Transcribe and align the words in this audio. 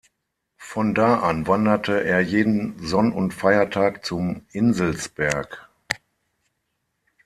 Von 0.57 0.95
da 0.95 1.19
an 1.19 1.45
wanderte 1.45 2.03
er 2.03 2.21
jeden 2.21 2.75
Sonn- 2.79 3.13
und 3.13 3.35
Feiertag 3.35 4.03
zum 4.03 4.47
Inselsberg. 4.51 5.69